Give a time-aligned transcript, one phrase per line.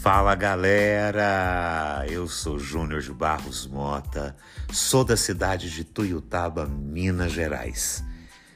[0.00, 4.34] Fala galera, eu sou Júnior de Barros Mota,
[4.72, 8.02] sou da cidade de Tuiutaba, Minas Gerais.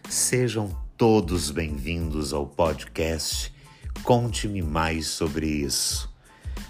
[0.09, 3.53] Sejam todos bem-vindos ao podcast
[4.03, 6.13] Conte-me mais sobre isso.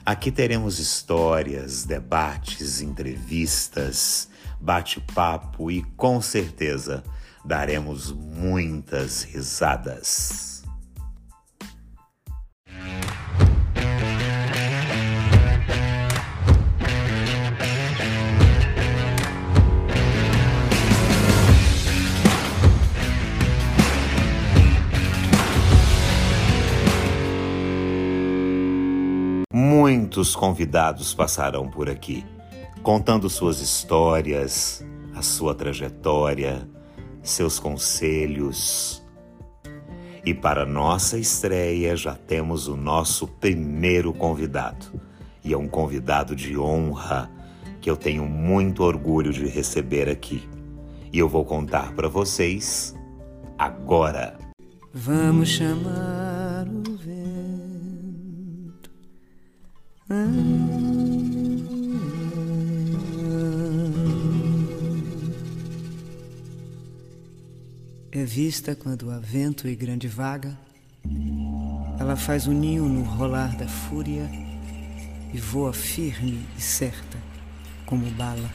[0.04, 4.28] Aqui teremos histórias, debates, entrevistas,
[4.60, 7.02] bate-papo e com certeza
[7.44, 10.51] daremos muitas risadas.
[30.12, 32.22] Muitos convidados passarão por aqui,
[32.82, 36.68] contando suas histórias, a sua trajetória,
[37.22, 39.02] seus conselhos.
[40.22, 45.00] E para nossa estreia já temos o nosso primeiro convidado.
[45.42, 47.30] E é um convidado de honra
[47.80, 50.46] que eu tenho muito orgulho de receber aqui.
[51.10, 52.94] E eu vou contar para vocês
[53.58, 54.36] agora.
[54.92, 56.21] Vamos chamar
[68.14, 70.56] É vista quando há vento e grande vaga,
[71.98, 74.30] ela faz o ninho no rolar da fúria
[75.32, 77.18] e voa firme e certa,
[77.86, 78.50] como bala.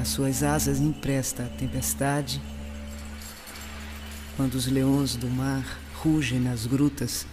[0.00, 2.40] As suas asas empresta a tempestade,
[4.36, 7.26] quando os leões do mar rugem nas grutas,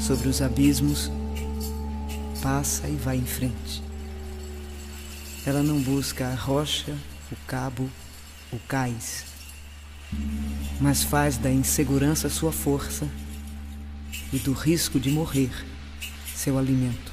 [0.00, 1.10] sobre os abismos,
[2.44, 3.82] passa e vai em frente.
[5.46, 6.94] Ela não busca a rocha,
[7.32, 7.88] o cabo,
[8.52, 9.24] o cais,
[10.78, 13.08] mas faz da insegurança sua força
[14.30, 15.50] e do risco de morrer
[16.34, 17.12] seu alimento.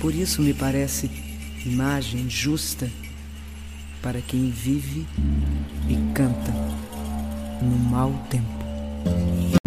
[0.00, 1.10] Por isso me parece
[1.64, 2.88] imagem justa
[4.00, 5.04] para quem vive
[5.88, 6.52] e canta
[7.60, 9.65] no mau tempo.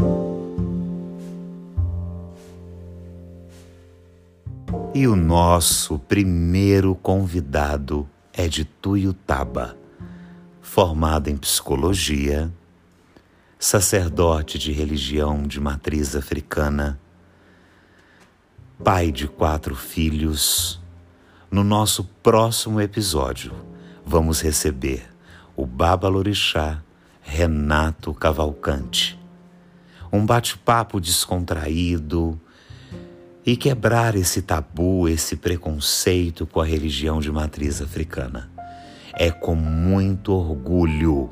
[4.99, 9.77] E o nosso primeiro convidado é de Tuiutaba,
[10.59, 12.51] formado em psicologia,
[13.57, 16.99] sacerdote de religião de matriz africana,
[18.83, 20.81] pai de quatro filhos.
[21.49, 23.53] No nosso próximo episódio,
[24.05, 25.07] vamos receber
[25.55, 26.83] o Babalorixá
[27.21, 29.17] Renato Cavalcante.
[30.11, 32.37] Um bate-papo descontraído
[33.45, 38.51] e quebrar esse tabu, esse preconceito com a religião de matriz africana.
[39.13, 41.31] É com muito orgulho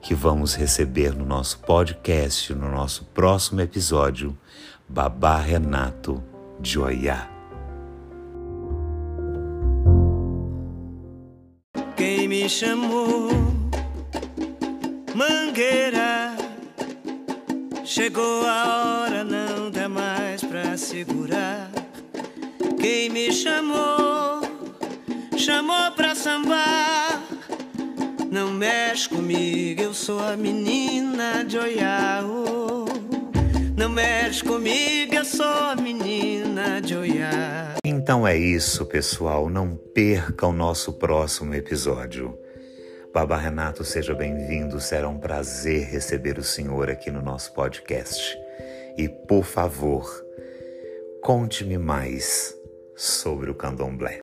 [0.00, 4.36] que vamos receber no nosso podcast, no nosso próximo episódio,
[4.88, 6.22] Babá Renato
[6.60, 7.30] de Oiá.
[11.96, 13.30] Quem me chamou
[15.14, 16.34] Mangueira
[17.84, 19.41] Chegou a hora, não pra
[20.92, 21.70] segurar.
[22.78, 24.42] Quem me chamou,
[25.38, 27.22] chamou pra sambar.
[28.30, 32.84] Não mexe comigo, eu sou a menina de Oiaô.
[33.74, 37.74] Não mexe comigo, eu sou a menina de Oiá.
[37.86, 39.48] Então é isso, pessoal.
[39.48, 42.38] Não perca o nosso próximo episódio.
[43.14, 44.78] Baba Renato, seja bem-vindo.
[44.78, 48.38] Será um prazer receber o senhor aqui no nosso podcast.
[48.96, 50.06] E, por favor,
[51.22, 52.52] conte-me mais
[52.96, 54.18] sobre o candomblé.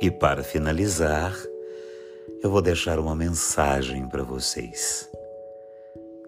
[0.00, 1.32] E para finalizar,
[2.42, 5.08] eu vou deixar uma mensagem para vocês.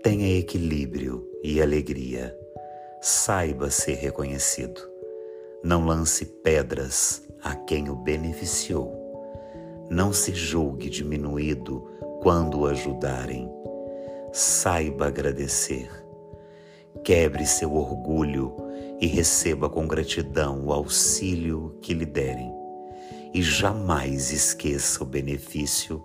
[0.04, 2.32] Tenha equilíbrio e alegria.
[3.02, 4.80] Saiba ser reconhecido.
[5.64, 8.96] Não lance pedras a quem o beneficiou.
[9.90, 11.88] Não se julgue diminuído
[12.20, 13.50] quando o ajudarem.
[14.32, 15.90] Saiba agradecer.
[17.02, 18.54] Quebre seu orgulho
[19.00, 22.52] e receba com gratidão o auxílio que lhe derem.
[23.32, 26.04] E jamais esqueça o benefício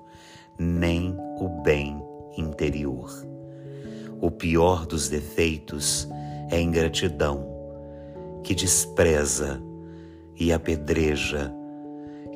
[0.58, 2.02] nem o bem
[2.38, 3.12] interior.
[4.22, 6.08] O pior dos defeitos
[6.50, 7.46] é ingratidão,
[8.44, 9.62] que despreza
[10.44, 11.56] e apedreja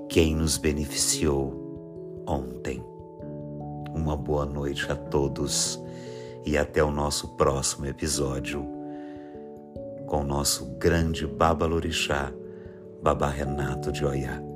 [0.07, 2.81] quem nos beneficiou ontem.
[3.93, 5.77] Uma boa noite a todos
[6.45, 8.65] e até o nosso próximo episódio
[10.05, 12.31] com o nosso grande Baba Lorixá,
[13.03, 14.46] Baba Renato de Oiá.